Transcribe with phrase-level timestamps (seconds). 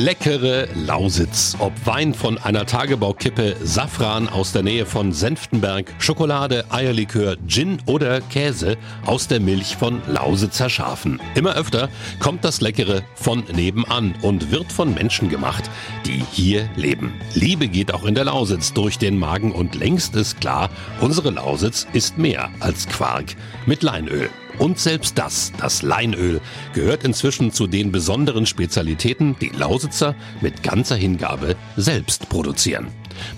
[0.00, 1.54] Leckere Lausitz.
[1.58, 8.22] Ob Wein von einer Tagebaukippe, Safran aus der Nähe von Senftenberg, Schokolade, Eierlikör, Gin oder
[8.22, 11.20] Käse aus der Milch von Lausitzer Schafen.
[11.34, 15.70] Immer öfter kommt das Leckere von nebenan und wird von Menschen gemacht,
[16.06, 17.12] die hier leben.
[17.34, 20.70] Liebe geht auch in der Lausitz durch den Magen und längst ist klar,
[21.02, 23.36] unsere Lausitz ist mehr als Quark
[23.66, 24.30] mit Leinöl.
[24.60, 26.42] Und selbst das, das Leinöl,
[26.74, 32.88] gehört inzwischen zu den besonderen Spezialitäten, die Lausitzer mit ganzer Hingabe selbst produzieren.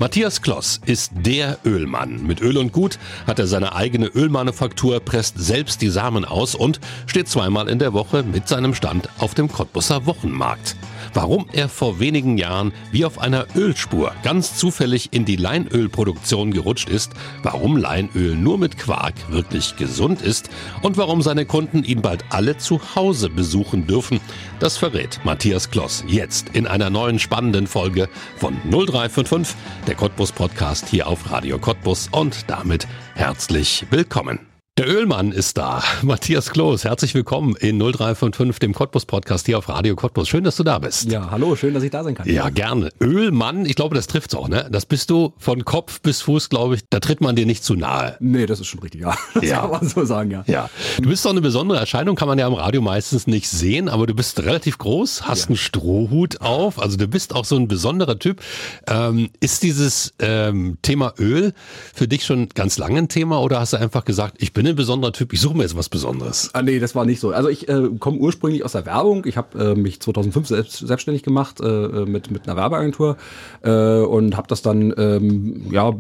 [0.00, 2.26] Matthias Kloss ist der Ölmann.
[2.26, 6.80] Mit Öl und Gut hat er seine eigene Ölmanufaktur, presst selbst die Samen aus und
[7.06, 10.74] steht zweimal in der Woche mit seinem Stand auf dem Cottbusser Wochenmarkt
[11.15, 16.88] warum er vor wenigen Jahren wie auf einer Ölspur ganz zufällig in die Leinölproduktion gerutscht
[16.88, 20.51] ist, warum Leinöl nur mit Quark wirklich gesund ist
[20.82, 24.21] und warum seine Kunden ihn bald alle zu Hause besuchen dürfen,
[24.60, 30.88] das verrät Matthias Kloss jetzt in einer neuen spannenden Folge von 0355, der Cottbus Podcast
[30.88, 34.51] hier auf Radio Cottbus und damit herzlich willkommen.
[34.78, 35.84] Der Ölmann ist da.
[36.01, 40.30] Matthias Kloß, herzlich willkommen in 0355, dem Cottbus Podcast hier auf Radio Cottbus.
[40.30, 41.12] Schön, dass du da bist.
[41.12, 42.26] Ja, hallo, schön, dass ich da sein kann.
[42.26, 42.88] Ja, gerne.
[42.98, 44.70] Ölmann, ich glaube, das trifft's auch, ne?
[44.73, 46.80] Das bist du von Kopf bis Fuß, glaube ich.
[46.88, 48.16] Da tritt man dir nicht zu nahe.
[48.20, 49.14] Nee, das ist schon richtig, ja.
[49.34, 49.60] Das ja.
[49.60, 50.42] kann man so sagen, ja.
[50.46, 50.70] Ja.
[50.98, 54.07] Du bist doch eine besondere Erscheinung, kann man ja im Radio meistens nicht sehen, aber
[54.07, 55.46] du bist relativ groß, hast ja.
[55.48, 58.40] einen Strohhut auf, also du bist auch so ein besonderer Typ.
[58.88, 61.52] Ähm, ist dieses ähm, Thema Öl
[61.92, 64.76] für dich schon ganz lange ein Thema oder hast du einfach gesagt, ich bin ein
[64.76, 66.50] besonderer Typ, ich suche mir jetzt was Besonderes.
[66.53, 67.31] Ah, nee, das war nicht so.
[67.31, 69.25] Also ich äh, komme ursprünglich aus der Werbung.
[69.26, 73.16] Ich habe äh, mich 2005 selbst, selbstständig gemacht äh, mit, mit einer Werbeagentur
[73.62, 75.94] äh, und habe das dann, ähm, ja,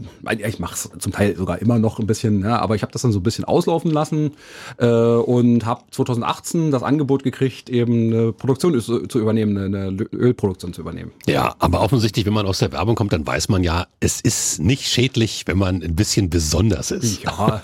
[0.46, 3.02] ich mache es zum Teil sogar immer noch ein bisschen, ja, aber ich habe das
[3.02, 4.32] dann so ein bisschen auslaufen lassen
[4.78, 10.72] äh, und habe 2018 das Angebot gekriegt, eben eine Produktion zu, zu übernehmen, eine Ölproduktion
[10.72, 11.12] zu übernehmen.
[11.26, 14.60] Ja, aber offensichtlich, wenn man aus der Werbung kommt, dann weiß man ja, es ist
[14.60, 17.22] nicht schädlich, wenn man ein bisschen besonders ist.
[17.22, 17.62] Ja,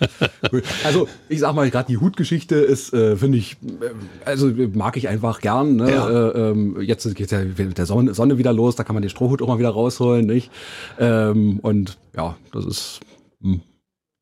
[0.89, 3.91] also ich sag mal, gerade die Hutgeschichte ist, äh, finde ich, äh,
[4.25, 5.77] also mag ich einfach gern.
[5.77, 5.91] Ne?
[5.91, 6.09] Ja.
[6.09, 9.11] Äh, ähm, jetzt geht ja mit der Sonne, Sonne, wieder los, da kann man den
[9.11, 10.51] Strohhut auch mal wieder rausholen, nicht?
[10.99, 13.01] Ähm, und ja, das ist
[13.41, 13.61] hm,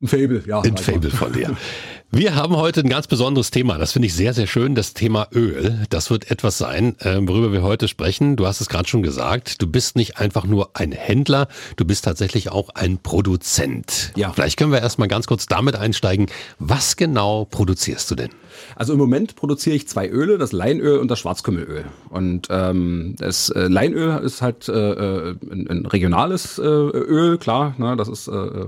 [0.01, 0.61] ein Fable, ja.
[0.61, 1.55] Ein Fable von dir.
[2.09, 3.77] Wir haben heute ein ganz besonderes Thema.
[3.77, 4.75] Das finde ich sehr, sehr schön.
[4.75, 5.83] Das Thema Öl.
[5.89, 8.37] Das wird etwas sein, äh, worüber wir heute sprechen.
[8.37, 9.61] Du hast es gerade schon gesagt.
[9.61, 11.49] Du bist nicht einfach nur ein Händler.
[11.75, 14.13] Du bist tatsächlich auch ein Produzent.
[14.15, 14.31] Ja.
[14.31, 16.27] Vielleicht können wir erstmal ganz kurz damit einsteigen.
[16.59, 18.29] Was genau produzierst du denn?
[18.75, 21.85] Also im Moment produziere ich zwei Öle, das Leinöl und das Schwarzkümmelöl.
[22.09, 27.75] Und ähm, das äh, Leinöl ist halt äh, äh ein, ein regionales äh, Öl, klar.
[27.77, 28.65] Ne, das ist äh,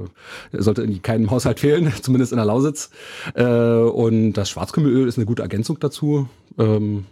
[0.52, 2.90] sollte in keinem Haushalt fehlen, zumindest in der Lausitz.
[3.34, 6.28] Äh, und das Schwarzkümmelöl ist eine gute Ergänzung dazu.
[6.58, 7.06] Ähm,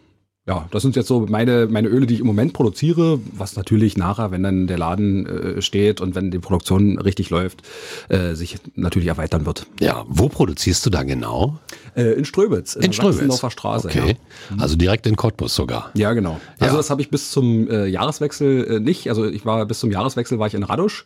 [0.47, 3.97] ja, das sind jetzt so meine, meine Öle, die ich im Moment produziere, was natürlich
[3.97, 7.63] nachher, wenn dann der Laden äh, steht und wenn die Produktion richtig läuft,
[8.07, 9.67] äh, sich natürlich erweitern wird.
[9.81, 11.59] Ja, wo produzierst du da genau?
[11.95, 13.43] Äh, in Ströbitz, in, in Ströbitz.
[13.51, 13.89] Straße.
[13.89, 14.15] Okay,
[14.49, 14.57] ja.
[14.57, 15.91] also direkt in Cottbus sogar.
[15.95, 16.39] Ja, genau.
[16.59, 16.77] Also ja.
[16.77, 19.09] das habe ich bis zum äh, Jahreswechsel äh, nicht.
[19.09, 21.05] Also ich war bis zum Jahreswechsel war ich in Radusch,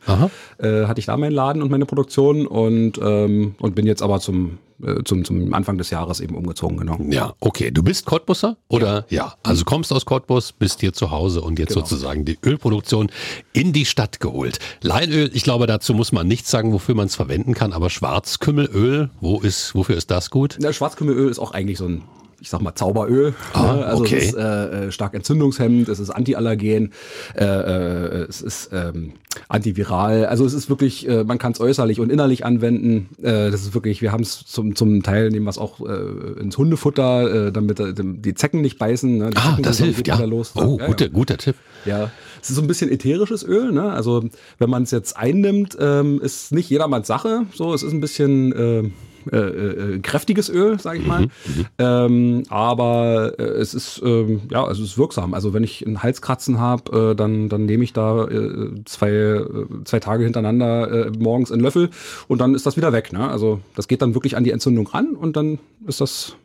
[0.62, 4.60] hatte ich da meinen Laden und meine Produktion und ähm, und bin jetzt aber zum
[4.86, 6.98] äh, zum, zum Anfang des Jahres eben umgezogen, genau.
[7.10, 7.72] Ja, okay.
[7.72, 9.06] Du bist Cottbusser oder?
[9.10, 9.26] Ja.
[9.26, 9.36] ja.
[9.44, 11.82] Also kommst aus Cottbus, bist hier zu Hause und jetzt genau.
[11.82, 13.12] sozusagen die Ölproduktion
[13.54, 14.60] in die Stadt geholt.
[14.82, 19.10] Leinöl, ich glaube, dazu muss man nichts sagen, wofür man es verwenden kann, aber Schwarzkümmelöl,
[19.20, 20.58] wo ist, wofür ist das gut?
[20.62, 22.04] Ja, Schwarzkümmelöl ist auch eigentlich so ein
[22.42, 23.36] ich sag mal Zauberöl.
[23.54, 23.86] Ah, ne?
[23.86, 24.18] also okay.
[24.18, 26.92] es ist äh, äh, stark entzündungshemmend, es ist antiallergen,
[27.36, 29.14] äh, äh, es ist ähm,
[29.48, 30.26] antiviral.
[30.26, 33.10] Also es ist wirklich, äh, man kann es äußerlich und innerlich anwenden.
[33.22, 36.40] Äh, das ist wirklich, wir haben es zum, zum Teil nehmen wir es auch äh,
[36.40, 39.20] ins Hundefutter, äh, damit äh, die Zecken nicht beißen.
[39.20, 39.30] Ne?
[39.30, 40.20] Die ah, Zecken das hilft, ja.
[40.22, 41.12] Los, oh, ja, guter, ja.
[41.12, 41.56] guter Tipp.
[41.86, 42.10] Ja,
[42.42, 43.72] es ist so ein bisschen ätherisches Öl.
[43.72, 43.92] Ne?
[43.92, 44.24] Also
[44.58, 47.46] wenn man es jetzt einnimmt, ähm, ist nicht jedermanns Sache.
[47.54, 48.90] So, es ist ein bisschen äh,
[49.32, 51.22] äh, äh, kräftiges Öl, sage ich mal.
[51.22, 55.34] Mhm, mhm, ähm, aber äh, es ist ähm, ja, es ist wirksam.
[55.34, 59.42] Also wenn ich einen Halskratzen habe, äh, dann dann nehme ich da äh, zwei
[59.86, 61.90] zwei Tage hintereinander morgens einen Löffel
[62.28, 63.14] und dann ist das wieder weg.
[63.14, 63.30] Ne?
[63.30, 66.36] Also das geht dann wirklich an die Entzündung ran und dann ist das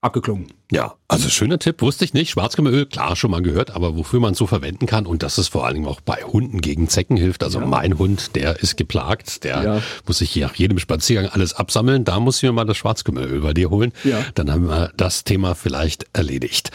[0.00, 0.52] abgeklungen.
[0.70, 2.30] Ja, also schöner Tipp, wusste ich nicht.
[2.30, 5.48] Schwarzkümmelöl, klar, schon mal gehört, aber wofür man es so verwenden kann und dass es
[5.48, 7.42] vor allen Dingen auch bei Hunden gegen Zecken hilft.
[7.42, 7.66] Also ja.
[7.66, 9.82] mein Hund, der ist geplagt, der ja.
[10.06, 12.04] muss sich nach jedem Spaziergang alles absammeln.
[12.04, 13.92] Da muss ich mir mal das Schwarzkümmelöl bei dir holen.
[14.04, 14.24] Ja.
[14.34, 16.70] Dann haben wir das Thema vielleicht erledigt.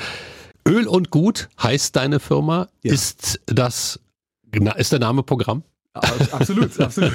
[0.67, 2.67] Öl und Gut heißt deine Firma.
[2.81, 3.99] Ist das,
[4.77, 5.63] ist der Name Programm?
[5.93, 7.13] Absolut, absolut.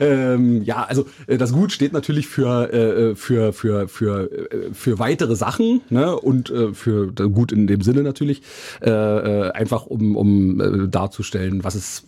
[0.00, 4.98] ähm, ja, also äh, das Gut steht natürlich für äh, für für für äh, für
[4.98, 6.18] weitere Sachen ne?
[6.18, 8.42] und äh, für gut in dem Sinne natürlich
[8.80, 12.04] äh, einfach um um äh, darzustellen, was es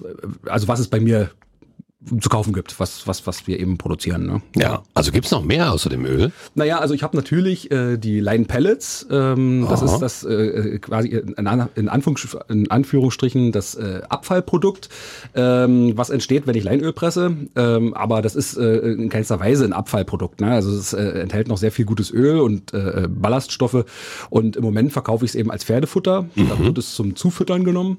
[0.46, 1.30] also was es bei mir
[2.20, 4.26] zu kaufen gibt, was, was, was wir eben produzieren.
[4.26, 4.42] Ne?
[4.56, 6.32] Ja, also gibt's noch mehr außer dem Öl?
[6.54, 9.06] Naja, also ich habe natürlich äh, die Line Pellets.
[9.10, 14.88] Ähm, das ist das äh, äh quasi in, in, Anführungs in Anführungsstrichen das äh, Abfallprodukt,
[15.34, 17.36] ähm, was entsteht, wenn ich Leinöl presse.
[17.56, 20.40] Ähm, aber das ist äh, in keinster Weise ein Abfallprodukt.
[20.40, 20.50] Ne?
[20.50, 23.84] Also es äh, enthält noch sehr viel gutes Öl und äh, Ballaststoffe.
[24.30, 26.22] Und im Moment verkaufe ich es eben als Pferdefutter.
[26.34, 26.48] Mhm.
[26.48, 27.98] Da wird es zum Zufüttern genommen.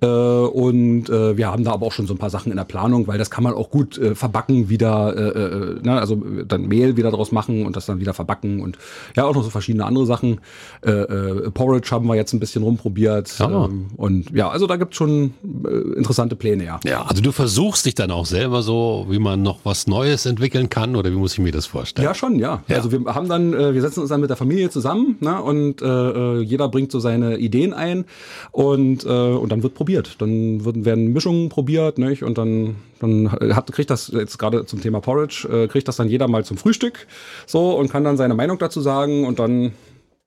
[0.00, 2.64] Äh, und äh, wir haben da aber auch schon so ein paar Sachen in der
[2.64, 6.66] Planung, weil das kann man auch gut äh, verbacken, wieder, äh, äh, ne, also dann
[6.66, 8.76] Mehl wieder draus machen und das dann wieder verbacken und
[9.16, 10.40] ja, auch noch so verschiedene andere Sachen.
[10.84, 13.38] Äh, äh, Porridge haben wir jetzt ein bisschen rumprobiert.
[13.38, 13.66] Ja.
[13.66, 16.80] Ähm, und ja, also da gibt's schon äh, interessante Pläne, ja.
[16.84, 20.68] Ja, also du versuchst dich dann auch selber so, wie man noch was Neues entwickeln
[20.68, 22.04] kann oder wie muss ich mir das vorstellen?
[22.04, 22.64] Ja, schon, ja.
[22.66, 22.76] ja.
[22.76, 25.82] Also wir haben dann, äh, wir setzen uns dann mit der Familie zusammen ne, und
[25.82, 28.04] äh, äh jeder bringt so seine Ideen ein
[28.50, 30.16] und, äh, und dann wird probiert.
[30.18, 32.24] Dann wird, werden Mischungen probiert nicht?
[32.24, 36.08] und dann dann hat, kriegt das jetzt gerade zum Thema Porridge, äh, kriegt das dann
[36.08, 37.06] jeder mal zum Frühstück
[37.46, 39.72] so und kann dann seine Meinung dazu sagen und dann,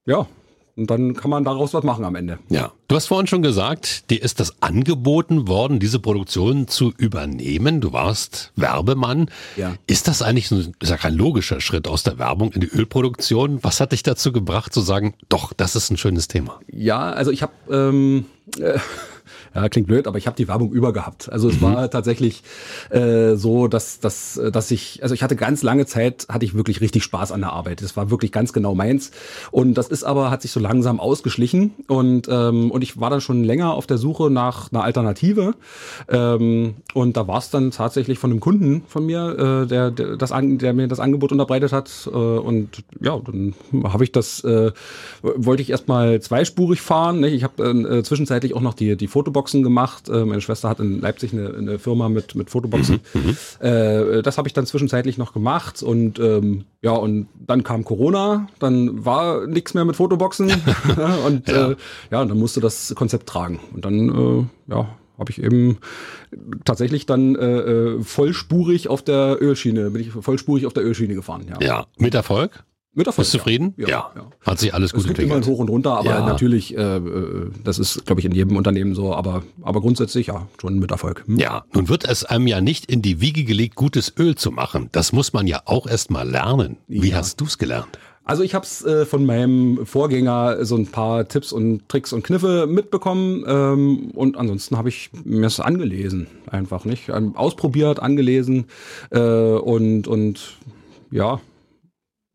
[0.05, 0.27] ja,
[0.77, 2.37] und dann kann man daraus was machen am Ende.
[2.49, 2.71] Ja.
[2.87, 7.81] Du hast vorhin schon gesagt, dir ist das angeboten worden, diese Produktion zu übernehmen.
[7.81, 9.31] Du warst Werbemann.
[9.55, 9.73] Ja.
[9.87, 13.63] Ist das eigentlich ein, ist ja kein logischer Schritt aus der Werbung in die Ölproduktion?
[13.63, 16.59] Was hat dich dazu gebracht zu sagen, doch, das ist ein schönes Thema?
[16.71, 18.25] Ja, also ich habe ähm,
[18.59, 18.77] äh,
[19.55, 21.31] ja, klingt blöd, aber ich habe die Werbung übergehabt.
[21.31, 21.61] Also es mhm.
[21.61, 22.43] war tatsächlich
[22.89, 26.81] äh, so, dass, dass, dass ich, also ich hatte ganz lange Zeit, hatte ich wirklich
[26.81, 27.81] richtig Spaß an der Arbeit.
[27.81, 29.11] Das war wirklich ganz genau meins.
[29.51, 31.73] Und das ist aber, hat sich so langsam ausgeschlichen.
[31.87, 35.55] Und, ähm, und ich war dann schon länger auf der Suche nach einer Alternative.
[36.09, 40.17] Ähm, und da war es dann tatsächlich von einem Kunden von mir, äh, der, der,
[40.17, 42.09] das, der mir das Angebot unterbreitet hat.
[42.11, 43.53] Äh, und ja, dann
[43.83, 44.71] habe ich das, äh,
[45.21, 47.19] wollte ich erstmal zweispurig fahren.
[47.19, 47.33] Nicht?
[47.33, 50.09] Ich habe äh, zwischenzeitlich auch noch die, die Fotoboxen gemacht.
[50.09, 52.99] Äh, meine Schwester hat in Leipzig eine, eine Firma mit, mit Fotoboxen.
[53.15, 53.37] Mhm, mhm.
[53.67, 58.47] äh, das habe ich dann zwischenzeitlich noch gemacht und ähm, ja, und dann kam Corona,
[58.59, 60.51] dann war nichts mehr mit Fotoboxen
[61.25, 61.71] und ja.
[61.71, 61.75] Äh,
[62.11, 63.59] ja, und dann musste das Konzept tragen.
[63.73, 64.87] Und dann, äh, ja,
[65.17, 65.79] habe ich eben
[66.63, 71.47] tatsächlich dann äh, äh, vollspurig auf der Ölschiene, bin ich vollspurig auf der Ölschiene gefahren.
[71.49, 72.63] Ja, ja mit Erfolg?
[72.97, 73.75] Mit Erfolg, Bist du zufrieden?
[73.77, 73.87] Ja.
[73.87, 74.11] ja.
[74.15, 74.27] ja.
[74.43, 75.45] Hat sich alles gut es gibt entwickelt.
[75.45, 76.25] immer hoch und runter, aber ja.
[76.25, 80.47] natürlich, äh, äh, das ist, glaube ich, in jedem Unternehmen so, aber, aber grundsätzlich ja,
[80.59, 81.23] schon mit Erfolg.
[81.27, 81.37] Hm?
[81.37, 84.89] Ja, nun wird es einem ja nicht in die Wiege gelegt, gutes Öl zu machen.
[84.93, 86.77] Das muss man ja auch erst mal lernen.
[86.87, 87.17] Wie ja.
[87.17, 87.99] hast du es gelernt?
[88.23, 92.23] Also ich habe es äh, von meinem Vorgänger so ein paar Tipps und Tricks und
[92.23, 98.65] Kniffe mitbekommen ähm, und ansonsten habe ich mir es angelesen, einfach nicht, ähm, ausprobiert, angelesen
[99.11, 100.57] äh, und und
[101.11, 101.39] ja,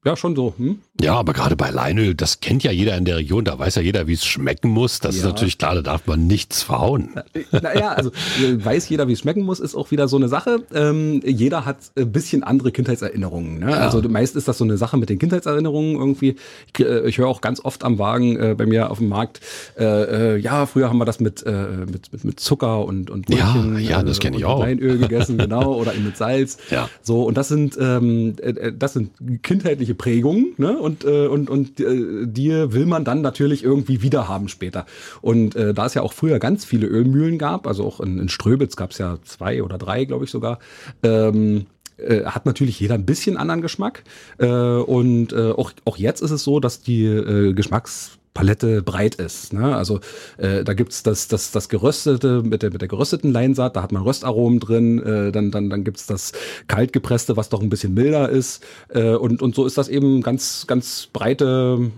[0.04, 0.54] ja, schon so.
[0.56, 0.80] Hm?
[1.00, 3.82] Ja, aber gerade bei Leinöl, das kennt ja jeder in der Region, da weiß ja
[3.82, 4.98] jeder, wie es schmecken muss.
[4.98, 5.22] Das ja.
[5.22, 7.10] ist natürlich klar, da darf man nichts verhauen.
[7.50, 10.62] Naja, also äh, weiß jeder, wie es schmecken muss, ist auch wieder so eine Sache.
[10.74, 13.60] Ähm, jeder hat ein bisschen andere Kindheitserinnerungen.
[13.60, 13.70] Ne?
[13.70, 13.78] Ja.
[13.78, 16.36] Also meist ist das so eine Sache mit den Kindheitserinnerungen irgendwie.
[16.72, 19.40] Ich, äh, ich höre auch ganz oft am Wagen äh, bei mir auf dem Markt,
[19.78, 21.52] äh, äh ja, früher haben wir das mit, äh,
[21.90, 24.60] mit, mit, mit Zucker und, und Brötchen, ja, ja, das kenne ich auch.
[24.60, 26.58] Leinöl gegessen, genau, oder eben mit Salz.
[26.70, 26.88] Ja.
[27.02, 28.36] So, und das sind, ähm,
[28.78, 29.10] das sind
[29.42, 30.78] kindheitliche persönliche Prägung, ne?
[30.82, 34.84] Und, äh, und, und äh, die will man dann natürlich irgendwie wiederhaben später.
[35.20, 38.28] Und äh, da es ja auch früher ganz viele Ölmühlen gab, also auch in, in
[38.28, 40.58] Ströbitz gab es ja zwei oder drei, glaube ich sogar,
[41.04, 41.66] ähm,
[41.98, 44.02] äh, hat natürlich jeder ein bisschen anderen Geschmack.
[44.38, 49.16] Äh, und äh, auch, auch jetzt ist es so, dass die äh, Geschmacks Palette breit
[49.16, 49.52] ist.
[49.52, 49.76] Ne?
[49.76, 50.00] Also
[50.38, 53.92] äh, da gibt's das, das, das geröstete mit der, mit der gerösteten Leinsaat, da hat
[53.92, 56.32] man Röstaromen drin, äh, dann, dann, dann gibt's das
[56.66, 58.64] kaltgepresste, was doch ein bisschen milder ist.
[58.88, 61.90] Äh, und, und so ist das eben ganz, ganz breite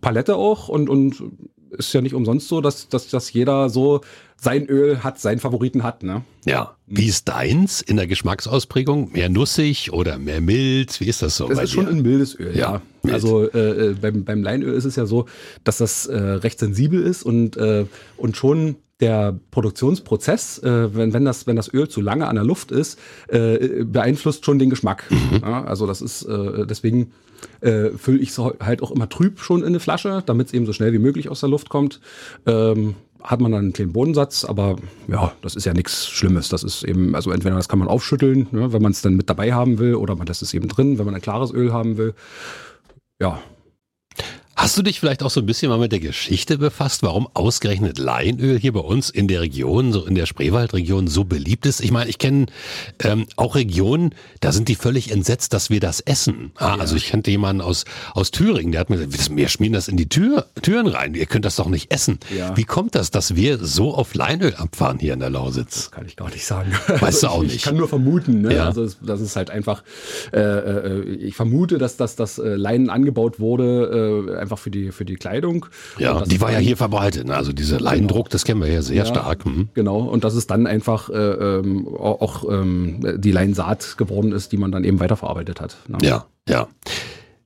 [0.00, 1.22] Palette auch und, und
[1.78, 4.00] ist ja nicht umsonst so, dass, dass, dass jeder so
[4.36, 6.02] sein Öl hat, seinen Favoriten hat.
[6.02, 6.22] Ne?
[6.44, 6.76] Ja.
[6.86, 9.12] Wie ist deins in der Geschmacksausprägung?
[9.12, 11.00] Mehr nussig oder mehr mild?
[11.00, 11.48] Wie ist das so?
[11.48, 11.74] Das ist dir?
[11.74, 12.82] schon ein mildes Öl, ja.
[13.04, 13.12] ja.
[13.12, 15.26] Also äh, äh, beim, beim Leinöl ist es ja so,
[15.64, 21.24] dass das äh, recht sensibel ist und, äh, und schon der Produktionsprozess, äh, wenn, wenn,
[21.24, 25.04] das, wenn das Öl zu lange an der Luft ist, äh, beeinflusst schon den Geschmack.
[25.10, 25.40] Mhm.
[25.42, 27.12] Ja, also das ist äh, deswegen
[27.60, 30.66] äh, fülle ich es halt auch immer trüb schon in eine Flasche, damit es eben
[30.66, 32.00] so schnell wie möglich aus der Luft kommt.
[32.46, 34.76] Ähm, hat man dann einen kleinen Bodensatz, aber
[35.08, 36.50] ja, das ist ja nichts Schlimmes.
[36.50, 39.30] Das ist eben, also entweder das kann man aufschütteln, ne, wenn man es dann mit
[39.30, 41.96] dabei haben will, oder man lässt es eben drin, wenn man ein klares Öl haben
[41.96, 42.12] will.
[43.18, 43.40] Ja,
[44.56, 47.98] Hast du dich vielleicht auch so ein bisschen mal mit der Geschichte befasst, warum ausgerechnet
[47.98, 51.80] Leinöl hier bei uns in der Region, so in der Spreewaldregion so beliebt ist?
[51.80, 52.46] Ich meine, ich kenne
[53.02, 56.52] ähm, auch Regionen, da sind die völlig entsetzt, dass wir das essen.
[56.54, 56.80] Ah, ja.
[56.80, 59.96] Also ich kannte jemanden aus, aus Thüringen, der hat mir gesagt, wir schmieren das in
[59.96, 62.20] die Tür, Türen rein, ihr könnt das doch nicht essen.
[62.36, 62.56] Ja.
[62.56, 65.74] Wie kommt das, dass wir so auf Leinöl abfahren hier in der Lausitz?
[65.74, 66.70] Das kann ich gar nicht sagen.
[66.86, 67.56] Weißt also du auch ich, nicht?
[67.56, 68.42] Ich kann nur vermuten.
[68.42, 68.54] Ne?
[68.54, 68.66] Ja.
[68.66, 69.82] Also das ist halt einfach,
[70.32, 74.92] äh, äh, ich vermute, dass, dass das äh, Leinen angebaut wurde, äh, einfach für die,
[74.92, 75.66] für die Kleidung.
[75.98, 77.26] Ja, die war ja hier verbreitet.
[77.26, 77.34] Ne?
[77.34, 77.90] Also dieser genau.
[77.90, 79.44] Leindruck, das kennen wir ja sehr ja, stark.
[79.44, 79.70] Hm.
[79.74, 84.56] Genau, und dass es dann einfach äh, ähm, auch ähm, die Leinsaat geworden ist, die
[84.56, 85.76] man dann eben weiterverarbeitet hat.
[85.88, 85.98] Ne?
[86.02, 86.68] Ja, ja.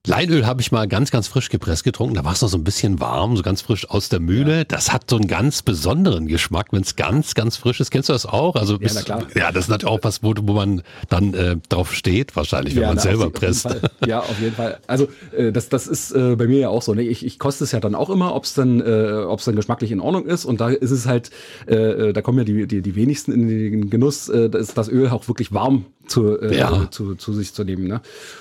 [0.08, 2.14] Leinöl habe ich mal ganz, ganz frisch gepresst getrunken.
[2.14, 4.58] Da war es noch so ein bisschen warm, so ganz frisch aus der Mühle.
[4.58, 4.64] Ja.
[4.64, 7.90] Das hat so einen ganz besonderen Geschmack, wenn es ganz, ganz frisch ist.
[7.90, 8.56] Kennst du das auch?
[8.56, 9.26] Also bist, ja, klar.
[9.34, 12.82] ja, das ist natürlich auch was, wo, wo man dann äh, drauf steht, wahrscheinlich, wenn
[12.82, 13.68] ja, man na, selber auf presst.
[14.06, 14.78] Ja, auf jeden Fall.
[14.86, 16.94] Also äh, das, das ist äh, bei mir ja auch so.
[16.94, 17.02] Ne?
[17.02, 19.92] Ich, ich koste es ja dann auch immer, ob es dann, äh, ob's dann geschmacklich
[19.92, 20.46] in Ordnung ist.
[20.46, 21.30] Und da ist es halt,
[21.66, 24.78] äh, äh, da kommen ja die, die, die wenigsten in den Genuss, äh, da ist
[24.78, 26.90] das Öl auch wirklich warm zu, äh, ja.
[26.90, 27.86] zu, zu sich zu nehmen.
[27.86, 28.00] Ne?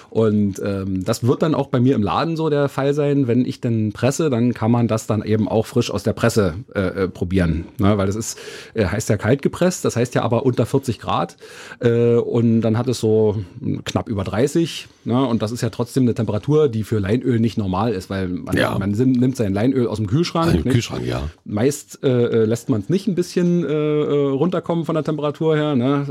[0.09, 3.27] Und ähm, das wird dann auch bei mir im Laden so der Fall sein.
[3.27, 6.55] Wenn ich dann presse, dann kann man das dann eben auch frisch aus der Presse
[6.73, 7.65] äh, äh, probieren.
[7.79, 7.97] Ne?
[7.97, 8.37] Weil das ist,
[8.73, 11.37] äh, heißt ja kalt gepresst, das heißt ja aber unter 40 Grad.
[11.79, 13.43] Äh, und dann hat es so
[13.83, 14.87] knapp über 30.
[15.05, 15.25] Ne?
[15.25, 18.55] Und das ist ja trotzdem eine Temperatur, die für Leinöl nicht normal ist, weil man,
[18.55, 18.77] ja.
[18.77, 20.47] man nimmt sein Leinöl aus dem Kühlschrank.
[20.47, 21.29] Aus dem Kühlschrank, ja.
[21.45, 26.03] Meist äh, äh lässt man es nicht ein bisschen runterkommen von der Temperatur her ne?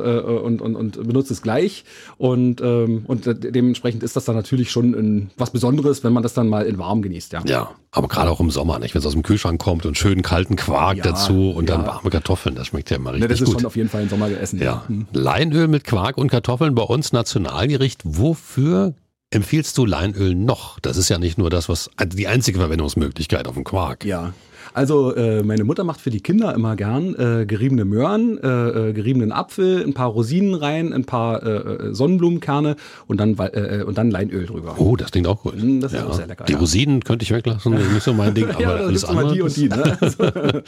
[0.42, 1.84] Und, und, und benutzt es gleich.
[2.18, 6.34] Und, ähm, und dementsprechend ist das dann natürlich schon ein, was Besonderes, wenn man das
[6.34, 7.32] dann mal in warm genießt.
[7.32, 8.94] Ja, ja aber gerade auch im Sommer, nicht?
[8.94, 11.76] wenn es aus dem Kühlschrank kommt und schönen kalten Quark ja, dazu und ja.
[11.76, 13.30] dann warme Kartoffeln, das schmeckt ja immer richtig gut.
[13.30, 13.60] das ist gut.
[13.60, 14.60] schon auf jeden Fall ein Sommeressen.
[14.60, 14.84] Ja.
[14.86, 15.06] Hm.
[15.12, 18.02] Leinöl mit Quark und Kartoffeln bei uns Nationalgericht.
[18.04, 18.94] Wofür
[19.30, 20.78] empfiehlst du Leinöl noch?
[20.80, 24.04] Das ist ja nicht nur das, was die einzige Verwendungsmöglichkeit auf dem Quark.
[24.04, 24.34] Ja,
[24.76, 28.92] also äh, meine Mutter macht für die Kinder immer gern äh, geriebene Möhren, äh, äh,
[28.92, 34.10] geriebenen Apfel, ein paar Rosinen rein, ein paar äh, äh Sonnenblumenkerne und dann und dann
[34.10, 34.74] Leinöl drüber.
[34.78, 35.54] Oh, das klingt auch gut.
[35.56, 36.44] Mm, das ist auch sehr lecker.
[36.44, 36.58] Die ja.
[36.58, 39.32] Rosinen könnte ich weglassen, das ist nicht so mein Ding, aber ja, alles andere.
[39.32, 39.96] Die und die, ne?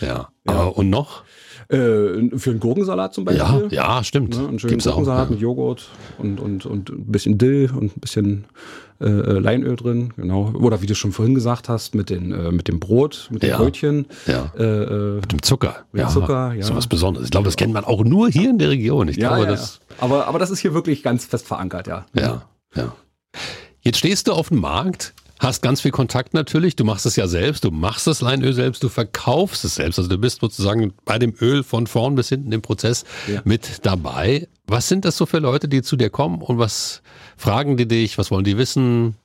[0.00, 0.28] ja.
[0.46, 0.62] ja.
[0.64, 1.22] Und noch?
[1.68, 3.68] Äh, für einen Gurkensalat zum Beispiel.
[3.70, 4.36] Ja, ja stimmt.
[4.36, 5.30] Ne, einen schönen Gibt's Gurkensalat auch, ja.
[5.30, 8.44] mit Joghurt und, und, und ein bisschen Dill und ein bisschen
[9.00, 10.52] äh, äh, Leinöl drin, genau.
[10.54, 13.50] Oder wie du schon vorhin gesagt hast, mit, den, äh, mit dem Brot, mit dem
[13.50, 13.56] ja.
[13.56, 14.06] Brötchen.
[14.26, 14.52] Ja.
[14.56, 15.84] Äh, äh mit dem Zucker.
[15.92, 16.08] Mit ja.
[16.08, 16.64] Zucker, ja.
[16.64, 17.26] So was Besonderes.
[17.26, 19.08] Ich glaube, das kennt man auch nur hier in der Region.
[19.08, 19.80] Ich glaube, das.
[19.98, 22.06] Aber, aber das ist hier wirklich ganz fest verankert, ja.
[22.14, 22.42] Ja,
[22.76, 22.94] ja.
[23.80, 26.76] Jetzt stehst du auf dem Markt hast ganz viel Kontakt natürlich.
[26.76, 29.98] Du machst es ja selbst, du machst das Leinöl selbst, du verkaufst es selbst.
[29.98, 33.40] Also du bist sozusagen bei dem Öl von vorn bis hinten im Prozess ja.
[33.44, 34.48] mit dabei.
[34.66, 37.02] Was sind das so für Leute, die zu dir kommen und was
[37.36, 38.16] fragen die dich?
[38.18, 39.16] Was wollen die wissen?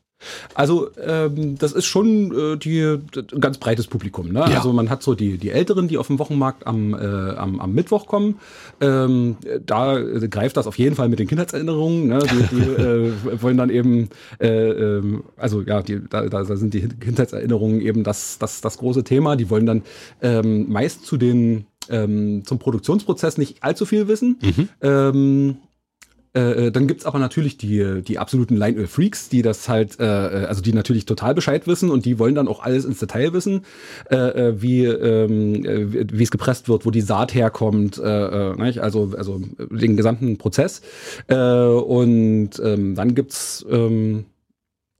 [0.53, 4.31] Also ähm, das ist schon äh, die, ein ganz breites Publikum.
[4.31, 4.39] Ne?
[4.39, 4.57] Ja.
[4.57, 7.73] Also man hat so die, die Älteren, die auf dem Wochenmarkt am, äh, am, am
[7.73, 8.39] Mittwoch kommen.
[8.81, 12.07] Ähm, da äh, greift das auf jeden Fall mit den Kindheitserinnerungen.
[12.07, 12.19] Ne?
[12.19, 14.09] Die, die äh, wollen dann eben,
[14.39, 19.03] äh, äh, also ja, die, da, da sind die Kindheitserinnerungen eben das, das, das große
[19.03, 19.35] Thema.
[19.35, 19.83] Die wollen dann
[20.21, 24.39] ähm, meist zu den ähm, zum Produktionsprozess nicht allzu viel wissen.
[24.81, 25.57] Mhm.
[26.35, 30.45] Äh, äh, dann gibt's aber natürlich die, die absoluten Leinöl-Freaks, die das halt, äh, äh,
[30.45, 33.65] also die natürlich total Bescheid wissen und die wollen dann auch alles ins Detail wissen,
[34.11, 35.63] äh, äh wie ähm,
[36.11, 38.79] wie es gepresst wird, wo die Saat herkommt, äh, nicht?
[38.79, 40.81] also also den gesamten Prozess.
[41.27, 44.25] Äh, und ähm, dann gibt's ähm,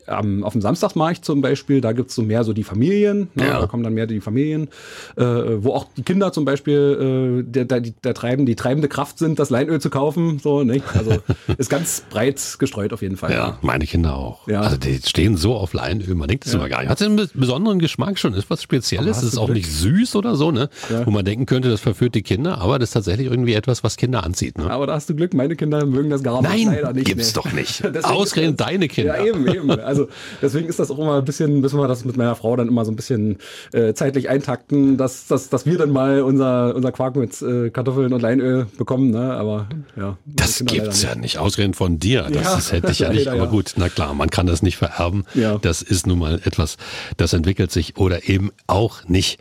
[0.09, 3.47] ähm, auf dem Samstagsmarkt zum Beispiel, da gibt's so mehr so die Familien, ne?
[3.47, 3.59] ja.
[3.59, 4.69] da kommen dann mehr die Familien,
[5.15, 9.19] äh, wo auch die Kinder zum Beispiel äh, der, der, der treiben, die treibende Kraft
[9.19, 10.39] sind, das Leinöl zu kaufen.
[10.39, 10.81] So, ne?
[10.93, 11.17] Also
[11.57, 13.31] ist ganz breit gestreut auf jeden Fall.
[13.31, 14.47] Ja, meine Kinder auch.
[14.47, 14.61] Ja.
[14.61, 16.59] Also die stehen so auf Leinöl, man denkt das ja.
[16.59, 16.89] immer gar nicht.
[16.89, 18.33] Hat es einen besonderen Geschmack schon?
[18.33, 19.17] Ist was Spezielles?
[19.17, 19.57] Ist es auch Glück.
[19.57, 20.69] nicht süß oder so, ne?
[20.89, 21.05] Ja.
[21.05, 23.97] Wo man denken könnte, das verführt die Kinder, aber das ist tatsächlich irgendwie etwas, was
[23.97, 24.57] Kinder anzieht.
[24.57, 24.69] Ne?
[24.69, 26.65] Aber da hast du Glück, meine Kinder mögen das gar nicht.
[26.65, 27.41] Nein, nicht, gibt's nee.
[27.41, 27.83] doch nicht.
[28.03, 29.17] Ausgerechnet deine Kinder.
[29.17, 29.71] Ja, eben, eben.
[29.71, 29.98] Also
[30.41, 32.85] deswegen ist das auch immer ein bisschen, müssen wir das mit meiner Frau dann immer
[32.85, 33.37] so ein bisschen
[33.73, 38.13] äh, zeitlich eintakten, dass, dass, dass wir dann mal unser, unser Quark mit äh, Kartoffeln
[38.13, 39.11] und Leinöl bekommen.
[39.11, 39.33] Ne?
[39.33, 40.17] Aber ja.
[40.25, 41.37] Das gibt's ja nicht.
[41.37, 42.23] Ausgerechnet von dir.
[42.31, 42.57] Das ja.
[42.57, 43.25] ist, hätte ich ja nicht.
[43.25, 45.25] Leider, aber gut, na klar, man kann das nicht vererben.
[45.33, 45.57] Ja.
[45.57, 46.77] Das ist nun mal etwas,
[47.17, 49.39] das entwickelt sich oder eben auch nicht.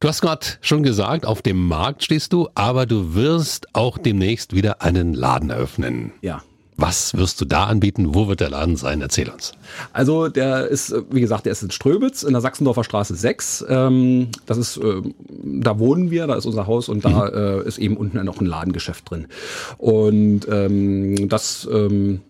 [0.00, 4.54] Du hast gerade schon gesagt, auf dem Markt stehst du, aber du wirst auch demnächst
[4.54, 6.12] wieder einen Laden eröffnen.
[6.20, 6.42] Ja.
[6.76, 8.14] Was wirst du da anbieten?
[8.14, 9.00] Wo wird der Laden sein?
[9.00, 9.52] Erzähl uns.
[9.92, 13.66] Also der ist, wie gesagt, der ist in Ströbitz in der Sachsendorfer Straße 6.
[13.68, 15.02] Ähm, das ist, äh,
[15.42, 17.36] da wohnen wir, da ist unser Haus und da mhm.
[17.36, 19.26] äh, ist eben unten noch ein Ladengeschäft drin.
[19.78, 22.22] Und ähm, das ähm,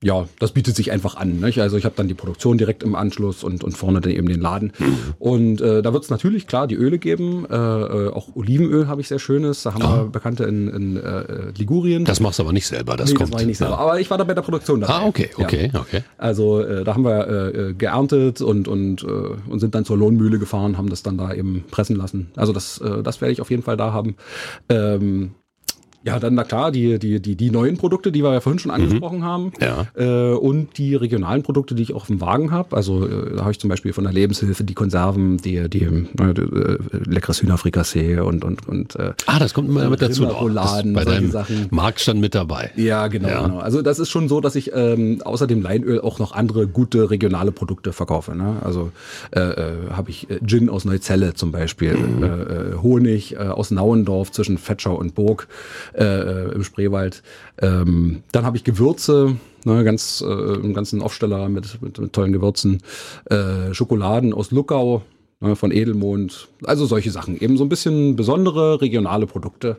[0.00, 1.40] ja, das bietet sich einfach an.
[1.40, 1.60] Nicht?
[1.60, 4.40] Also ich habe dann die Produktion direkt im Anschluss und, und vorne dann eben den
[4.40, 4.72] Laden.
[4.78, 4.96] Mhm.
[5.18, 7.44] Und äh, da wird es natürlich klar die Öle geben.
[7.50, 9.64] Äh, äh, auch Olivenöl habe ich sehr schönes.
[9.64, 9.88] Da haben oh.
[9.88, 12.04] wir Bekannte in, in äh, Ligurien.
[12.04, 12.96] Das machst du aber nicht selber.
[12.96, 13.30] Das nee, kommt.
[13.30, 13.74] Das mache ich nicht selber.
[13.74, 13.80] Ja.
[13.80, 14.94] Aber ich war da bei der Produktion dabei.
[14.94, 15.80] Ah, okay, okay, ja.
[15.80, 16.04] okay.
[16.16, 20.38] Also äh, da haben wir äh, geerntet und, und, äh, und sind dann zur Lohnmühle
[20.38, 22.30] gefahren, haben das dann da eben pressen lassen.
[22.36, 24.14] Also das, äh, das werde ich auf jeden Fall da haben.
[24.68, 25.32] Ähm,
[26.08, 28.70] ja, dann na klar, die, die, die, die neuen Produkte, die wir ja vorhin schon
[28.70, 28.82] mhm.
[28.82, 29.24] angesprochen mhm.
[29.24, 29.52] haben.
[29.60, 29.86] Ja.
[29.94, 32.76] Äh, und die regionalen Produkte, die ich auch auf dem Wagen habe.
[32.76, 36.04] Also äh, da habe ich zum Beispiel von der Lebenshilfe die Konserven, die, die, äh,
[36.20, 40.24] äh, leckeres Hühnerfrikassee und, und, und äh, Ah, das kommt immer mit dazu.
[40.24, 41.66] Rouladen, bei deinem Sachen.
[41.70, 42.70] Marktstand mit dabei.
[42.76, 43.42] Ja genau, ja.
[43.42, 43.58] genau.
[43.58, 47.10] Also das ist schon so, dass ich ähm, außer dem Leinöl auch noch andere gute
[47.10, 48.34] regionale Produkte verkaufe.
[48.34, 48.56] Ne?
[48.62, 48.90] Also
[49.30, 52.22] äh, äh, habe ich äh, Gin aus Neuzelle zum Beispiel, mhm.
[52.22, 55.48] äh, Honig äh, aus Nauendorf zwischen Fetschau und Burg
[55.98, 57.22] äh, im Spreewald.
[57.60, 62.32] Ähm, dann habe ich Gewürze, ne, ganz, äh, einen ganzen Aufsteller mit, mit, mit tollen
[62.32, 62.82] Gewürzen.
[63.26, 65.02] Äh, Schokoladen aus Luckau,
[65.40, 67.40] ne, von Edelmond, also solche Sachen.
[67.40, 69.78] Eben so ein bisschen besondere regionale Produkte.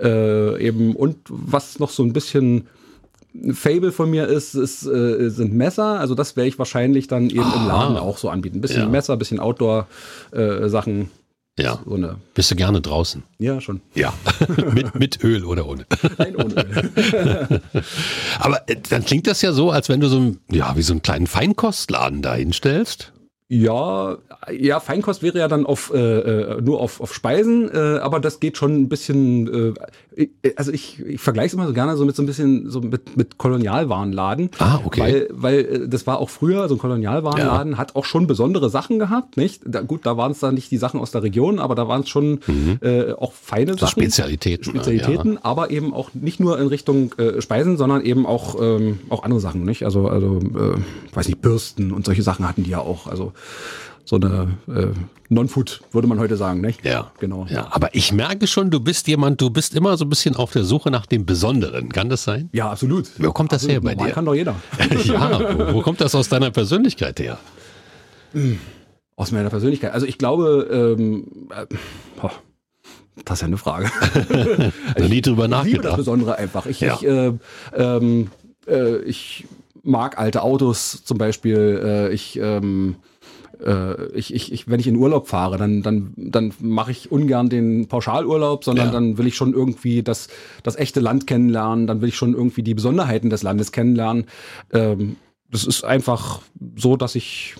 [0.00, 2.66] Äh, eben und was noch so ein bisschen
[3.52, 6.00] Fable von mir ist, ist äh, sind Messer.
[6.00, 8.58] Also das werde ich wahrscheinlich dann eben ah, im Laden auch so anbieten.
[8.58, 8.88] Ein bisschen ja.
[8.88, 11.00] Messer, ein bisschen Outdoor-Sachen.
[11.02, 11.06] Äh,
[11.58, 11.78] ja.
[11.84, 13.22] So eine Bist du gerne draußen?
[13.38, 13.80] Ja, schon.
[13.94, 14.12] Ja.
[14.72, 15.86] mit, mit Öl oder ohne?
[16.16, 17.60] Nein, ohne Öl.
[18.38, 21.02] Aber äh, dann klingt das ja so, als wenn du so, ja, wie so einen
[21.02, 23.12] kleinen Feinkostladen da hinstellst.
[23.50, 24.18] Ja,
[24.52, 28.40] ja, Feinkost wäre ja dann auf äh, äh, nur auf, auf Speisen, äh, aber das
[28.40, 29.74] geht schon ein bisschen.
[30.16, 32.82] Äh, also ich, ich vergleiche es immer so gerne so mit so ein bisschen so
[32.82, 34.50] mit, mit Kolonialwarenladen.
[34.58, 35.00] Ah, okay.
[35.00, 37.78] Weil, weil äh, das war auch früher so ein Kolonialwarenladen ja.
[37.78, 39.62] hat auch schon besondere Sachen gehabt, nicht?
[39.64, 42.02] Da, gut, da waren es dann nicht die Sachen aus der Region, aber da waren
[42.02, 42.78] es schon mhm.
[42.82, 44.02] äh, auch feine so Sachen.
[44.02, 44.64] Spezialitäten.
[44.64, 45.40] Spezialitäten, ja.
[45.42, 49.40] aber eben auch nicht nur in Richtung äh, Speisen, sondern eben auch ähm, auch andere
[49.40, 49.84] Sachen, nicht?
[49.84, 53.06] Also also äh, weiß nicht Bürsten und solche Sachen hatten die ja auch.
[53.06, 53.32] Also
[54.04, 54.86] so eine äh,
[55.28, 56.82] Non-Food, würde man heute sagen, nicht?
[56.84, 57.12] Ja.
[57.20, 57.46] Genau.
[57.50, 60.52] Ja, aber ich merke schon, du bist jemand, du bist immer so ein bisschen auf
[60.52, 61.90] der Suche nach dem Besonderen.
[61.90, 62.48] Kann das sein?
[62.52, 63.10] Ja, absolut.
[63.18, 63.84] Wo kommt das absolut.
[63.84, 64.12] her bei dir?
[64.12, 64.56] kann doch jeder.
[65.04, 67.38] ja, wo, wo, kommt das aus deiner Persönlichkeit her?
[69.16, 69.92] Aus meiner Persönlichkeit.
[69.92, 71.66] Also ich glaube, ähm, äh,
[73.24, 73.90] das ist ja eine Frage.
[74.96, 75.66] ich nie drüber nachgedacht.
[75.66, 76.64] Ich liebe das Besondere einfach.
[76.64, 76.94] Ich, ja.
[76.94, 77.32] ich, äh,
[77.76, 78.30] ähm,
[78.66, 79.46] äh, ich
[79.82, 81.82] mag alte Autos zum Beispiel.
[81.84, 83.17] Äh, ich ähm, äh,
[84.14, 87.88] ich, ich, ich, wenn ich in Urlaub fahre, dann, dann, dann mache ich ungern den
[87.88, 88.92] Pauschalurlaub, sondern ja.
[88.92, 90.28] dann will ich schon irgendwie das,
[90.62, 94.26] das echte Land kennenlernen, dann will ich schon irgendwie die Besonderheiten des Landes kennenlernen.
[94.72, 95.16] Ähm,
[95.50, 96.40] das ist einfach
[96.76, 97.56] so, dass ich,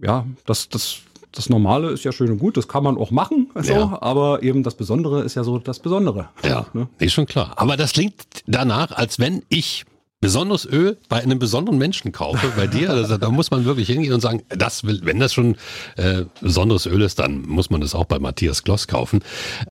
[0.00, 1.00] ja, das, das,
[1.32, 3.98] das Normale ist ja schön und gut, das kann man auch machen, so, ja.
[4.00, 6.28] aber eben das Besondere ist ja so das Besondere.
[6.44, 6.88] Ja, ne?
[6.98, 7.52] ist schon klar.
[7.56, 8.14] Aber das klingt
[8.46, 9.84] danach, als wenn ich
[10.22, 14.14] besonderes Öl bei einem besonderen Menschen kaufe, bei dir, also, da muss man wirklich hingehen
[14.14, 15.56] und sagen, das will, wenn das schon
[15.96, 19.20] äh, besonderes Öl ist, dann muss man das auch bei Matthias Gloss kaufen.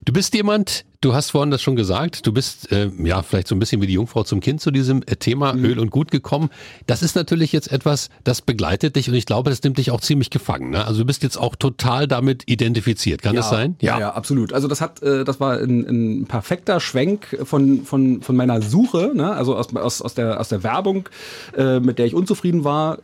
[0.04, 3.56] Du bist jemand, Du hast vorhin das schon gesagt, du bist äh, ja vielleicht so
[3.56, 5.66] ein bisschen wie die Jungfrau zum Kind zu diesem äh, Thema mhm.
[5.66, 6.52] Öl und Gut gekommen.
[6.86, 10.00] Das ist natürlich jetzt etwas, das begleitet dich und ich glaube, das nimmt dich auch
[10.00, 10.70] ziemlich gefangen.
[10.70, 10.86] Ne?
[10.86, 13.24] Also du bist jetzt auch total damit identifiziert.
[13.24, 13.78] Kann ja, das sein?
[13.82, 14.00] Ja.
[14.00, 14.54] ja, absolut.
[14.54, 19.12] Also das hat, äh, das war ein, ein perfekter Schwenk von von von meiner Suche.
[19.16, 19.34] Ne?
[19.34, 21.10] Also aus, aus aus der aus der Werbung,
[21.58, 23.00] äh, mit der ich unzufrieden war.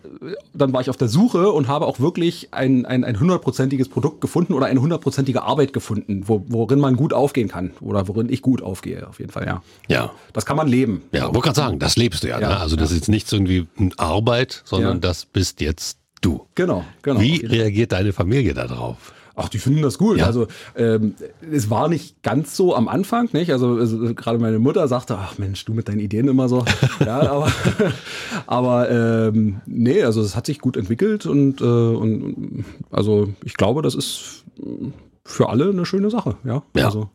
[0.54, 4.22] Dann war ich auf der Suche und habe auch wirklich ein ein ein hundertprozentiges Produkt
[4.22, 8.42] gefunden oder eine hundertprozentige Arbeit gefunden, wo, worin man gut aufgehen kann oder worin ich
[8.42, 9.64] gut aufgehe, auf jeden Fall, ja.
[9.88, 10.12] Ja.
[10.34, 11.04] Das kann man leben.
[11.12, 12.40] Ja, wollte gerade sagen, das lebst du ja.
[12.40, 12.58] ja ne?
[12.60, 12.96] Also das ja.
[12.96, 15.00] ist jetzt nicht irgendwie Arbeit, sondern ja.
[15.00, 16.46] das bist jetzt du.
[16.56, 17.22] Genau, genau.
[17.22, 19.14] Wie reagiert deine Familie darauf?
[19.40, 20.18] Ach, die finden das gut.
[20.18, 20.26] Ja.
[20.26, 21.14] Also ähm,
[21.52, 23.52] es war nicht ganz so am Anfang, nicht?
[23.52, 26.66] Also, also gerade meine Mutter sagte, ach Mensch, du mit deinen Ideen immer so.
[27.06, 27.52] ja, aber
[28.48, 33.84] aber ähm, nee, also es hat sich gut entwickelt und, äh, und also ich glaube,
[33.84, 34.44] das ist
[35.24, 36.38] für alle eine schöne Sache.
[36.44, 36.64] Ja.
[36.76, 36.86] ja.
[36.86, 37.12] Also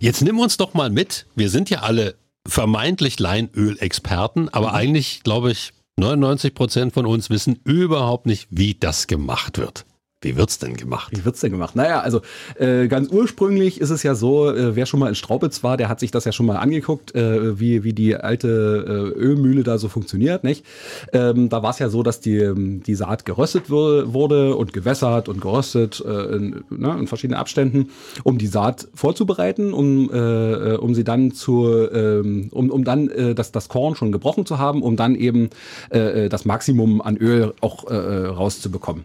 [0.00, 1.26] Jetzt nimm uns doch mal mit.
[1.36, 2.16] Wir sind ja alle
[2.48, 4.74] vermeintlich Leinölexperten, aber mhm.
[4.74, 9.84] eigentlich, glaube ich, 99 Prozent von uns wissen überhaupt nicht, wie das gemacht wird.
[10.22, 11.12] Wie wird's denn gemacht?
[11.16, 11.74] Wie wird's denn gemacht?
[11.74, 12.20] Naja, also
[12.58, 15.88] äh, ganz ursprünglich ist es ja so, äh, wer schon mal in Straubitz war, der
[15.88, 19.78] hat sich das ja schon mal angeguckt, äh, wie, wie die alte äh, Ölmühle da
[19.78, 20.66] so funktioniert, nicht?
[21.14, 25.30] Ähm, da war es ja so, dass die, ähm, die Saat geröstet wurde und gewässert
[25.30, 27.88] und geröstet äh, in, ne, in verschiedenen Abständen,
[28.22, 33.52] um die Saat vorzubereiten, um, äh, um sie dann zu, ähm, um, um dann das,
[33.52, 35.50] das Korn schon gebrochen zu haben, um dann eben
[35.90, 39.04] das Maximum an Öl auch rauszubekommen.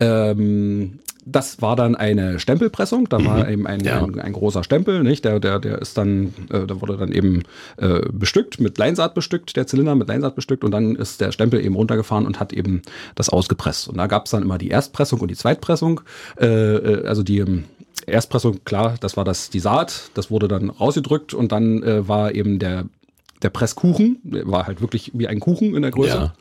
[0.00, 0.43] Ähm,
[1.26, 3.50] das war dann eine Stempelpressung, da war Mhm.
[3.50, 4.04] eben ein, Ja.
[4.04, 5.24] ein, ein großer Stempel, nicht?
[5.24, 7.44] Der, der, der ist dann, äh, da wurde dann eben
[7.78, 11.64] äh, bestückt, mit Leinsaat bestückt, der Zylinder mit Leinsaat bestückt und dann ist der Stempel
[11.64, 12.82] eben runtergefahren und hat eben
[13.14, 13.88] das ausgepresst.
[13.88, 16.02] Und da gab es dann immer die Erstpressung und die Zweitpressung.
[16.38, 17.64] Äh, äh, also die ähm,
[18.06, 22.34] Erstpressung, klar, das war das die Saat, das wurde dann rausgedrückt und dann äh, war
[22.34, 22.84] eben der
[23.42, 26.16] der Presskuchen, der war halt wirklich wie ein Kuchen in der Größe.
[26.16, 26.34] Ja.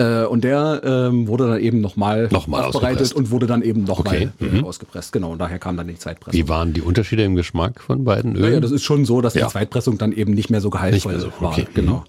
[0.00, 3.14] Äh, und der ähm, wurde dann eben nochmal Nochmal aufbereitet ausgepresst.
[3.16, 4.64] und wurde dann eben Okay, nochmal äh, mhm.
[4.64, 5.12] ausgepresst.
[5.12, 6.38] Genau, und daher kam dann die Zweitpressung.
[6.38, 8.42] Wie waren die Unterschiede im Geschmack von beiden Ölen?
[8.50, 9.46] Naja, das ist schon so, dass Ja.
[9.46, 11.50] die Zweitpressung dann eben nicht mehr so gehaltvoll mehr so, war.
[11.50, 11.66] okay.
[11.74, 12.02] Mhm.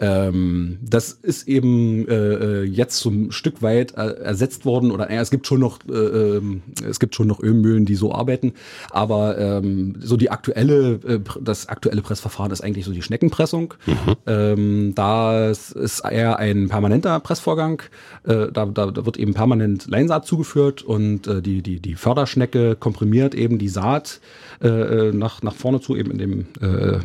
[0.00, 5.06] Ähm, das ist eben äh, äh, jetzt so ein Stück weit äh, ersetzt worden oder
[5.06, 8.52] naja, es gibt schon noch äh, ähm, es gibt schon noch Ölmühlen, die so arbeiten,
[8.90, 13.74] aber ähm, so die aktuelle äh, das aktuelle Pressverfahren ist eigentlich so die Schneckenpressung.
[14.26, 17.82] Ähm, das ist eher ein permanenter Pressvorgang.
[18.24, 22.76] Äh, da, da, da wird eben permanent Leinsaat zugeführt und äh, die, die, die Förderschnecke
[22.76, 24.20] komprimiert eben die Saat
[24.62, 26.98] äh, äh, nach, nach vorne zu, eben in dem äh,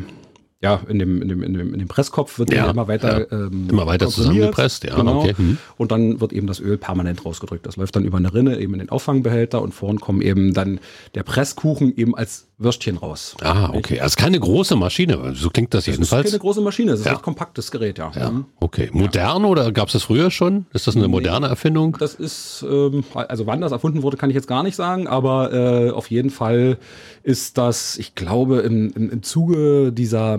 [0.62, 3.45] ja, in dem, in dem, in dem, in dem Presskopf wird Ja, immer weiter, ja.
[3.47, 5.21] ähm, Immer weiter zusammengepresst, ja, genau.
[5.21, 5.58] okay, mhm.
[5.78, 7.65] Und dann wird eben das Öl permanent rausgedrückt.
[7.65, 10.80] Das läuft dann über eine Rinne eben in den Auffangbehälter und vorn kommen eben dann
[11.15, 13.36] der Presskuchen eben als Würstchen raus.
[13.41, 14.00] Ah, okay.
[14.00, 15.34] Also keine große Maschine.
[15.36, 16.28] So klingt das, Das ist jedenfalls.
[16.28, 17.13] keine große Maschine, das ist Ja.
[17.17, 18.12] ein kompaktes Gerät, ja.
[18.15, 18.45] ja, Mhm.
[18.60, 18.89] okay.
[18.93, 20.65] Modern oder gab es das früher schon?
[20.74, 21.97] Ist das eine moderne Erfindung?
[22.00, 25.52] Das ist, ähm, also wann das erfunden wurde, kann ich jetzt gar nicht sagen, aber
[25.54, 26.78] äh, auf jeden Fall
[27.24, 30.38] ist das, ich glaube, im, im, im Zuge dieser,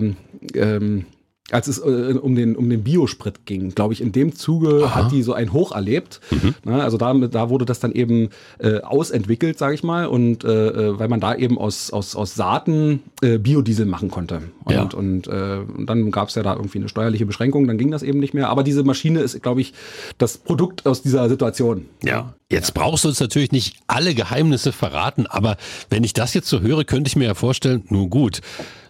[0.53, 1.05] ähm,
[1.51, 1.81] als es äh,
[2.21, 5.51] um den, um den Biosprit ging, glaube ich, in dem Zuge hat die so ein
[5.51, 6.21] Hoch erlebt.
[6.63, 8.29] Ne, also da, da wurde das dann eben
[8.59, 12.33] äh, ausentwickelt, sage ich mal, und äh, äh, weil man da eben aus, aus, aus
[12.35, 14.41] Saaten äh, Biodiesel machen konnte.
[14.63, 14.83] Und, Ja.
[14.83, 18.03] und, äh, und dann gab es ja da irgendwie eine steuerliche Beschränkung, dann ging das
[18.03, 18.47] eben nicht mehr.
[18.49, 19.73] Aber diese Maschine ist, glaube ich,
[20.17, 21.85] das Produkt aus dieser Situation.
[22.03, 22.33] Ja.
[22.49, 25.57] Jetzt brauchst du uns natürlich nicht alle Geheimnisse verraten, aber
[25.89, 28.41] wenn ich das jetzt so höre, könnte ich mir ja vorstellen, nun gut,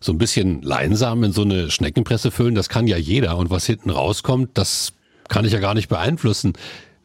[0.04, 3.38] so ein bisschen Leinsamen in so eine Schneckenpresse füllen, das kann ja jeder.
[3.38, 4.94] Und was hinten rauskommt, das
[5.30, 6.54] kann ich ja gar nicht beeinflussen.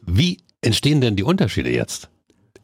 [0.03, 2.09] Wie entstehen denn die Unterschiede jetzt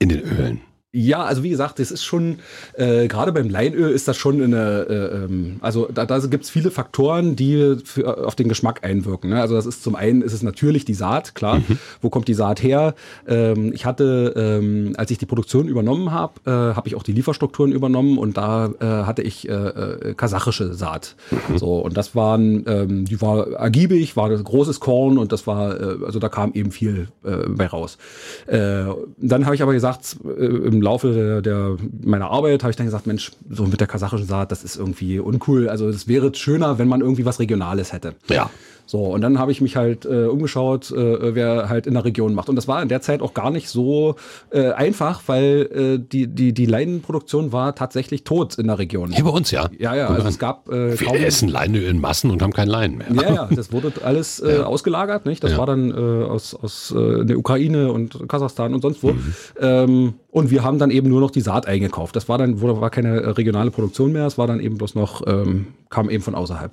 [0.01, 0.61] in den Ölen?
[0.97, 2.39] Ja, also wie gesagt, das ist schon,
[2.75, 6.51] äh, gerade beim Leinöl ist das schon eine, äh, ähm, also da, da gibt es
[6.51, 9.31] viele Faktoren, die für, auf den Geschmack einwirken.
[9.31, 9.41] Ne?
[9.41, 11.63] Also das ist zum einen ist es natürlich die Saat, klar.
[12.01, 12.95] Wo kommt die Saat her?
[13.27, 17.13] Ähm, ich hatte, ähm, als ich die Produktion übernommen habe, äh, habe ich auch die
[17.13, 21.17] Lieferstrukturen übernommen und da äh, hatte ich äh, äh, kasachische Saat.
[21.57, 25.97] So und das waren, ähm, die war ergiebig, war großes Korn und das war, äh,
[26.07, 27.99] also da kam eben viel äh, bei raus.
[28.47, 28.85] Äh,
[29.19, 32.87] dann habe ich aber gesagt, äh, im Laufe der, der meiner Arbeit habe ich dann
[32.87, 35.69] gesagt, Mensch, so mit der kasachischen Saat, das ist irgendwie uncool.
[35.69, 38.15] Also es wäre schöner, wenn man irgendwie was Regionales hätte.
[38.29, 38.51] Ja.
[38.87, 42.35] So, und dann habe ich mich halt äh, umgeschaut, äh, wer halt in der Region
[42.35, 42.49] macht.
[42.51, 44.17] Und das war in der Zeit auch gar nicht so
[44.51, 49.11] äh, einfach, weil äh, die, die, die Leinenproduktion war tatsächlich tot in der Region.
[49.11, 49.71] Hier bei uns ja.
[49.79, 51.17] Ja, ja, also es gab äh, Wir kaum.
[51.17, 53.07] essen Leinöl in Massen und haben kein Leinen mehr.
[53.15, 55.43] Ja, ja, das wurde alles äh, ausgelagert, nicht?
[55.43, 55.59] Das Ja.
[55.59, 55.95] war dann äh,
[56.25, 59.13] aus, aus äh, der Ukraine und Kasachstan und sonst wo.
[59.13, 59.35] Mhm.
[59.61, 62.15] Ähm, und wir haben dann eben nur noch die Saat eingekauft.
[62.17, 64.95] Das war dann, wurde, war keine äh, regionale Produktion mehr, es war dann eben bloß
[64.95, 66.73] noch, ähm, kam eben von außerhalb.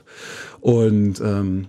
[0.59, 1.67] Und ähm,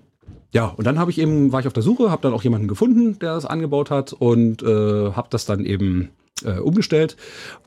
[0.52, 2.68] ja, und dann habe ich eben, war ich auf der Suche, habe dann auch jemanden
[2.68, 6.10] gefunden, der das angebaut hat und äh, habe das dann eben
[6.44, 7.16] äh, umgestellt.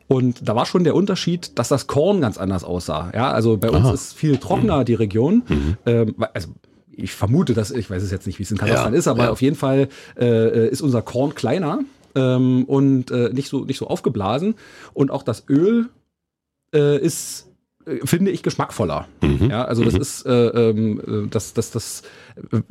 [0.07, 3.11] Und da war schon der Unterschied, dass das Korn ganz anders aussah.
[3.15, 3.93] Ja, also bei uns Aha.
[3.93, 5.43] ist viel trockener die Region.
[5.85, 6.49] Ähm, weil- also
[6.97, 9.23] ich vermute, dass ich weiß es jetzt nicht, wie es in Kasachstan Ja, ist, aber
[9.25, 9.31] ja.
[9.31, 11.79] auf jeden Fall äh, ist unser Korn kleiner
[12.15, 14.55] ähm, und äh, nicht so nicht so aufgeblasen
[14.93, 15.89] und auch das Öl
[16.73, 17.47] äh, ist
[17.85, 19.07] äh, finde ich geschmackvoller.
[19.21, 19.49] Mhm.
[19.49, 22.03] Ja, also das ist äh, ähm, äh, das das das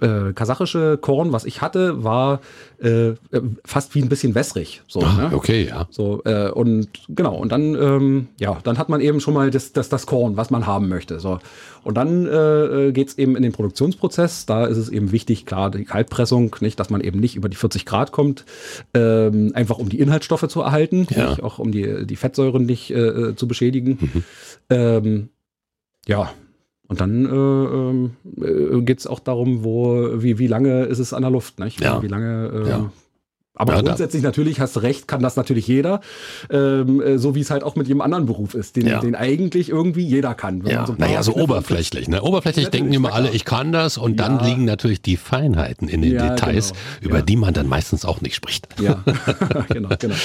[0.01, 2.41] äh, kasachische Korn, was ich hatte, war
[2.83, 3.15] äh, äh,
[3.65, 4.83] fast wie ein bisschen wässrig.
[4.89, 5.37] So, Ah, ne?
[5.37, 5.87] okay, ja.
[5.91, 9.73] So, äh, und genau, und dann, ähm, ja, dann hat man eben schon mal das,
[9.73, 11.21] das, das Korn, was man haben möchte.
[11.21, 11.39] So.
[11.83, 14.47] Und dann äh, geht es eben in den Produktionsprozess.
[14.47, 17.57] Da ist es eben wichtig, klar, die Kaltpressung, nicht, dass man eben nicht über die
[17.57, 18.45] 40 Grad kommt,
[18.95, 21.31] ähm, einfach um die Inhaltsstoffe zu erhalten, Ja.
[21.31, 24.25] nicht, auch um die, die Fettsäuren nicht äh, zu beschädigen.
[24.71, 25.29] Ähm,
[26.07, 26.31] ja.
[26.87, 28.11] Und dann äh, ähm,
[28.79, 31.81] äh, geht es auch darum, wo, wie, wie lange ist es an der Luft, nicht?
[31.81, 32.03] Ja.
[32.03, 32.91] Wie lange äh, Ja.
[33.55, 36.03] aber Ja, da- grundsätzlich natürlich, hast du recht, kann das natürlich jeder.
[36.51, 39.01] Ähm, äh, so wie es halt auch mit jedem anderen Beruf ist, den, Ja.
[39.01, 40.63] den eigentlich irgendwie jeder kann.
[40.67, 42.07] Ja, so naja, so oberflächlich.
[42.09, 42.21] Ne?
[42.21, 44.45] Oberflächlich denken immer alle, ich kann das und dann Ja.
[44.47, 47.15] liegen natürlich die Feinheiten in den Details, genau.
[47.15, 48.69] über die man dann meistens auch nicht spricht.
[48.79, 49.03] Ja,
[49.71, 50.15] genau, genau.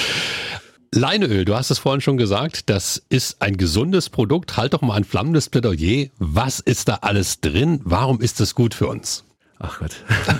[0.92, 4.56] Leineöl, du hast es vorhin schon gesagt, das ist ein gesundes Produkt.
[4.56, 6.08] Halt doch mal ein flammendes Plädoyer.
[6.18, 7.80] Was ist da alles drin?
[7.84, 9.24] Warum ist das gut für uns?
[9.60, 9.92] Ach Gott.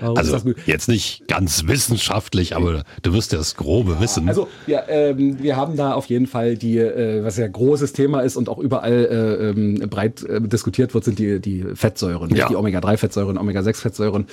[0.00, 0.56] Warum also ist das gut?
[0.66, 4.28] jetzt nicht ganz wissenschaftlich, aber du wirst ja das grobe Wissen.
[4.28, 8.20] Also ja, ähm, wir haben da auf jeden Fall die, äh, was ja großes Thema
[8.20, 12.48] ist und auch überall äh, ähm, breit äh, diskutiert wird, sind die, die Fettsäuren, Ja.
[12.48, 14.26] die Omega-3-Fettsäuren, Omega-6-Fettsäuren.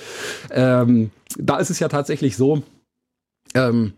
[0.50, 2.62] Ähm, da ist es ja tatsächlich so,
[3.54, 3.92] ähm,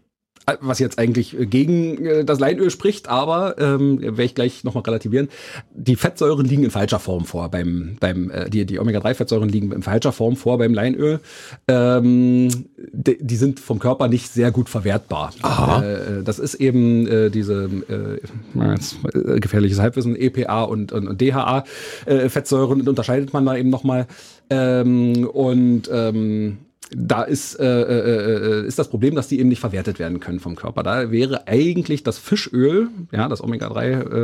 [0.61, 5.29] was jetzt eigentlich gegen äh, das Leinöl spricht, aber ähm, werde ich gleich nochmal relativieren.
[5.75, 9.83] Die Fettsäuren liegen in falscher Form vor beim, beim äh, die, die Omega-3-Fettsäuren liegen in
[9.83, 11.21] falscher Form vor beim Leinöl.
[11.67, 12.49] Ähm,
[12.93, 15.33] die, die sind vom Körper nicht sehr gut verwertbar.
[15.43, 15.83] Aha.
[15.83, 21.21] Äh, das ist eben äh, diese äh, jetzt, äh, gefährliches Halbwissen, EPA und, und, und
[21.21, 21.65] DHA
[22.07, 24.07] äh, Fettsäuren unterscheidet man da eben nochmal.
[24.49, 26.59] Ähm, und ähm,
[26.95, 30.39] da ist, äh, äh, äh, ist das Problem, dass die eben nicht verwertet werden können
[30.39, 30.83] vom Körper.
[30.85, 33.81] Da wäre eigentlich das Fischöl, ja, das Omega-3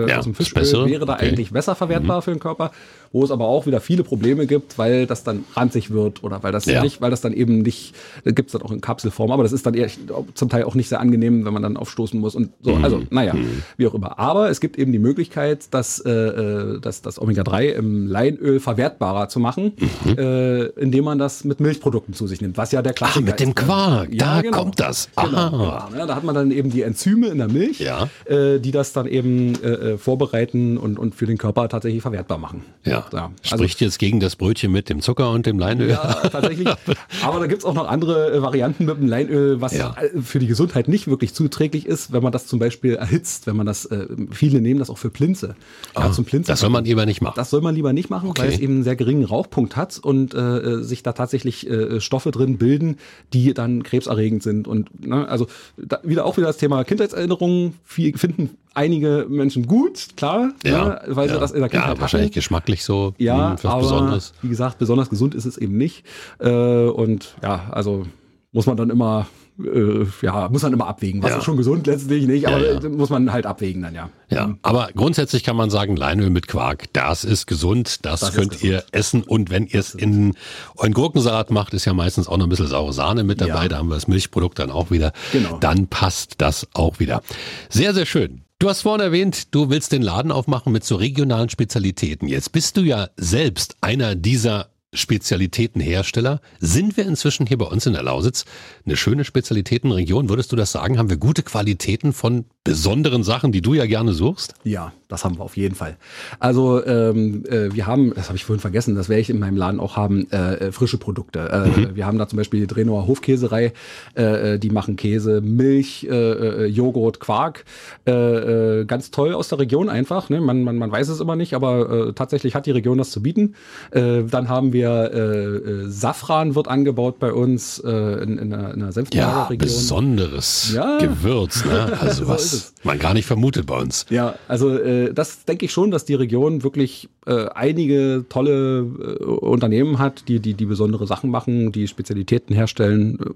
[0.06, 1.28] äh, Ja, aus dem Fischöl, wäre da Okay.
[1.28, 2.70] eigentlich besser verwertbar für den Körper,
[3.10, 6.52] wo es aber auch wieder viele Probleme gibt, weil das dann ranzig wird oder weil
[6.52, 6.82] das Ja.
[6.82, 7.94] nicht, weil das dann eben nicht,
[8.24, 9.88] gibt es dann auch in Kapselform, aber das ist dann eher
[10.34, 12.76] zum Teil auch nicht sehr angenehm, wenn man dann aufstoßen muss und so.
[12.76, 12.84] Mhm.
[12.84, 13.34] Also, naja,
[13.76, 14.18] wie auch immer.
[14.20, 19.28] Aber es gibt eben die Möglichkeit, dass, äh, äh, dass das Omega-3 im Leinöl verwertbarer
[19.28, 19.72] zu machen,
[20.16, 23.28] äh, indem man das mit Milchprodukten zu sich nimmt, was ja der Klassiker Mhm.
[23.28, 23.56] Ah, mit dem ist.
[23.58, 23.64] ne?
[23.64, 24.58] Quark, da genau.
[24.58, 25.08] kommt das.
[25.16, 25.88] Genau, Aha.
[25.88, 25.98] genau.
[26.00, 28.08] Ja, da hat man dann eben die Enzyme in der Milch, Ja.
[28.26, 32.38] äh, die das dann eben äh, äh, vorbereiten und, und für den Körper tatsächlich verwertbar
[32.38, 32.62] machen.
[32.84, 33.04] Ja.
[33.12, 35.90] Ja, also- Spricht jetzt gegen das Brötchen mit dem Zucker und dem Leinöl.
[35.90, 36.68] Ja, tatsächlich.
[37.24, 39.94] Aber da gibt's auch noch andere äh, Varianten mit dem Leinöl, was Ja.
[40.00, 43.56] äh, für die Gesundheit nicht wirklich zuträglich ist, wenn man das zum Beispiel erhitzt, wenn
[43.56, 45.54] man das, äh, viele nehmen das auch für Plinze.
[45.96, 47.34] Ja, zum Plinze Ah, Das soll man lieber nicht machen.
[47.36, 48.42] das soll man lieber nicht machen, Okay.
[48.42, 50.34] weil es eben einen sehr geringen Rauchpunkt hat und
[50.82, 52.96] sich da tatsächlich Stoffe drin bilden,
[53.32, 54.68] die dann krebserregend sind.
[54.68, 60.08] Und ne, also da, wieder auch wieder das Thema Kindheitserinnerungen viel, finden einige Menschen gut,
[60.16, 61.34] klar, ne, weil ja.
[61.34, 62.00] sie das in der Kindheit ja, hatten.
[62.00, 64.32] wahrscheinlich geschmacklich so Ja, hm, was aber Besonderes.
[64.42, 66.04] wie gesagt, besonders gesund ist es eben nicht.
[66.38, 68.06] Äh, und ja, also
[68.52, 69.26] muss man dann immer,
[69.64, 71.22] äh, ja, muss man immer abwägen.
[71.22, 71.38] Was Ja.
[71.38, 74.08] ist schon gesund letztlich nicht, aber Ja, muss man halt abwägen dann, ja.
[74.30, 78.52] Ja, aber grundsätzlich kann man sagen, Leinöl mit Quark, das ist gesund, das, Das könnt
[78.52, 78.64] gesund.
[78.70, 79.22] ihr essen.
[79.22, 80.34] Und wenn ihr es in
[80.78, 83.78] einen Gurkensalat macht, ist ja meistens auch noch ein bisschen saure Sahne mit dabei, da
[83.78, 85.12] haben wir das Milchprodukt dann auch wieder.
[85.32, 85.58] Genau.
[85.58, 87.22] Dann passt das auch wieder.
[87.68, 88.42] Sehr, sehr schön.
[88.58, 92.28] Du hast vorhin erwähnt, du willst den Laden aufmachen mit so regionalen Spezialitäten.
[92.28, 96.40] Jetzt bist du ja selbst einer dieser Spezialitätenhersteller.
[96.60, 98.44] Sind wir inzwischen hier bei uns in der Lausitz
[98.84, 100.28] eine schöne Spezialitätenregion?
[100.28, 100.98] Würdest du das sagen?
[100.98, 104.54] Haben wir gute Qualitäten von besonderen Sachen, die du ja gerne suchst?
[104.64, 105.96] Ja, das haben wir auf jeden Fall.
[106.40, 109.56] Also ähm, äh, wir haben, das habe ich vorhin vergessen, das werde ich in meinem
[109.56, 111.38] Laden auch haben, äh, äh, frische Produkte.
[111.50, 111.94] Äh, Mhm.
[111.96, 113.72] Wir haben da zum Beispiel die Drenoer Hofkäserei,
[114.16, 117.64] äh, äh, die machen Käse, Milch, äh, äh, Joghurt, Quark.
[118.04, 120.28] Äh, ganz toll aus der Region einfach.
[120.28, 120.40] Ne?
[120.40, 123.22] Man, man, man weiß es immer nicht, aber äh, tatsächlich hat die Region das zu
[123.22, 123.54] bieten.
[123.90, 128.82] Äh, dann haben wir äh, Safran wird angebaut bei uns äh, in, in einer, in
[128.82, 130.98] einer Ja, besonderes Ja.
[130.98, 131.92] Gewürz, ne?
[132.00, 134.06] Also So was man gar nicht vermutet bei uns.
[134.10, 139.24] Ja, also äh, das denke ich schon, dass die Region wirklich äh, einige tolle äh,
[139.24, 143.18] Unternehmen hat, die, die die besondere Sachen machen, die Spezialitäten herstellen.
[143.20, 143.30] Äh,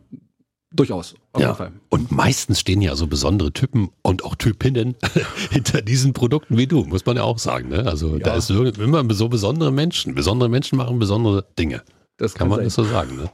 [0.75, 1.73] durchaus, auf jeden Fall.
[1.89, 4.95] Und meistens stehen ja so besondere Typen und auch Typinnen
[5.51, 7.69] hinter diesen Produkten wie du, muss man ja auch sagen.
[7.71, 7.87] Ne?
[7.87, 8.37] Also da Ja.
[8.37, 10.15] ist irgend- immer so besondere Menschen.
[10.15, 11.83] Besondere Menschen machen besondere Dinge.
[12.19, 12.65] Das Kann man sein.
[12.67, 13.31] das so sagen, ne?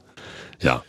[0.60, 0.82] Ja.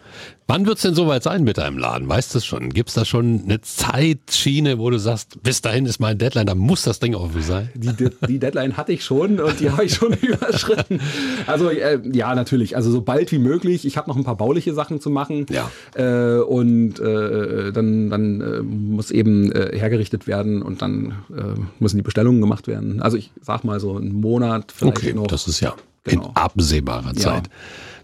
[0.48, 2.08] Wann wird's denn soweit sein mit deinem Laden?
[2.10, 2.70] Weißt du es schon?
[2.70, 6.84] Gibt's da schon eine Zeitschiene, wo du sagst, bis dahin ist mein Deadline, da muss
[6.84, 7.70] das Ding offen sein?
[7.76, 11.00] Die, die, die Deadline hatte ich schon und die habe ich schon überschritten.
[11.48, 12.76] Also äh, ja, natürlich.
[12.76, 13.86] Also so bald wie möglich.
[13.86, 15.46] Ich habe noch ein paar bauliche Sachen zu machen.
[15.50, 15.72] Ja.
[15.96, 21.98] Äh, und äh, dann, dann äh, muss eben äh, hergerichtet werden und dann äh, müssen
[21.98, 23.02] die Bestellungen gemacht werden.
[23.02, 25.28] Also ich sag mal so einen Monat vielleicht Okay, noch.
[25.28, 26.28] das ist ja Genau.
[26.30, 27.50] in absehbarer Zeit.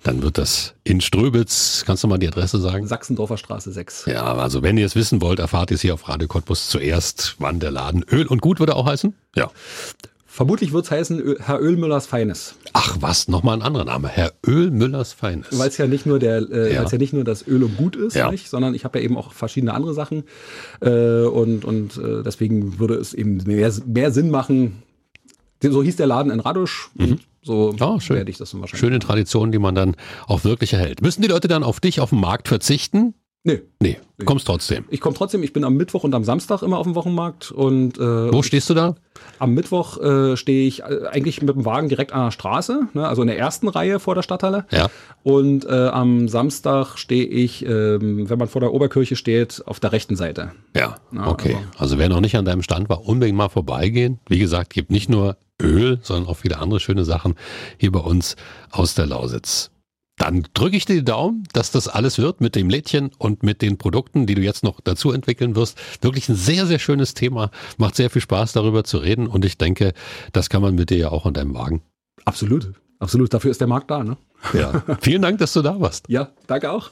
[0.03, 2.88] Dann wird das in Ströbitz, kannst du mal die Adresse sagen?
[2.88, 4.05] Sachsendorfer Straße 6.
[4.05, 7.35] Ja, also wenn ihr es wissen wollt, erfahrt ihr es hier auf Radio Cottbus zuerst,
[7.39, 9.13] wann der Laden Öl und Gut würde auch heißen?
[9.35, 9.51] Ja.
[10.25, 12.55] Vermutlich wird's heißen Ö Herr Ölmüllers Feines.
[12.71, 14.07] Ach was, nochmal ein anderer Name.
[14.07, 15.47] Herr Ölmüllers Feines.
[15.59, 16.83] Weil es ja nicht nur der, äh, Ja.
[16.85, 18.31] ja nicht nur das Öl und Gut ist, Ja.
[18.31, 20.23] nicht, sondern ich habe ja eben auch verschiedene andere Sachen.
[20.79, 24.81] Äh, und und äh, deswegen würde es eben mehr, mehr Sinn machen.
[25.62, 28.17] So hieß der Laden in Radusch und so Ah, schön.
[28.17, 28.80] werde ich das wahrscheinlich.
[28.80, 29.95] Schöne Tradition, die man dann
[30.28, 31.02] auch wirklich erhält.
[31.02, 33.13] Müssen die Leute dann auf dich auf dem Markt verzichten?
[33.45, 33.62] Nee.
[33.82, 34.84] Nee, du kommst trotzdem.
[34.89, 37.97] Ich komme trotzdem, ich bin am Mittwoch und am Samstag immer auf dem Wochenmarkt und
[37.97, 38.95] äh, Wo stehst du da?
[39.39, 43.08] am Mittwoch äh, stehe ich äh, eigentlich mit dem Wagen direkt an der Straße, ne,
[43.08, 44.65] also in der ersten Reihe vor der Stadthalle.
[44.71, 44.89] Ja.
[45.23, 49.93] Und äh, am Samstag stehe ich, ähm, wenn man vor der Oberkirche steht, auf der
[49.93, 50.52] rechten Seite.
[50.75, 51.56] Ja, Ja, okay.
[51.56, 54.19] aber- Also wer noch nicht an deinem Stand war, unbedingt mal vorbeigehen.
[54.28, 57.35] Wie gesagt, gibt nicht nur Öl, sondern auch viele andere schöne Sachen
[57.77, 58.35] hier bei uns
[58.71, 59.71] aus der Lausitz.
[60.19, 63.61] Dann drücke ich dir die Daumen, dass das alles wird mit dem Lädchen und mit
[63.61, 65.79] den Produkten, die du jetzt noch dazu entwickeln wirst.
[66.01, 67.51] Wirklich ein sehr, sehr schönes Thema.
[67.77, 69.27] Macht sehr viel Spaß, darüber zu reden.
[69.27, 69.93] Und ich denke,
[70.33, 71.81] das kann man mit dir ja auch an deinem Wagen.
[72.25, 72.73] Absolut.
[72.99, 73.33] Absolut.
[73.33, 74.17] Dafür ist der Markt da, ne?
[74.53, 74.83] Ja.
[75.01, 76.09] Vielen Dank, dass du da warst.
[76.09, 76.91] Ja, danke auch.